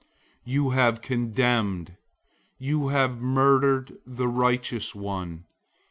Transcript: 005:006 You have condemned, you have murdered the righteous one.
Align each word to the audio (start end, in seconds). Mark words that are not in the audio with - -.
005:006 0.01 0.07
You 0.45 0.69
have 0.71 1.01
condemned, 1.03 1.93
you 2.57 2.87
have 2.87 3.21
murdered 3.21 3.99
the 4.03 4.27
righteous 4.27 4.95
one. 4.95 5.43